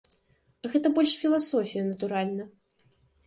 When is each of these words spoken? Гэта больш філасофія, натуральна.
Гэта 0.71 0.87
больш 0.95 1.13
філасофія, 1.25 1.83
натуральна. 1.91 2.43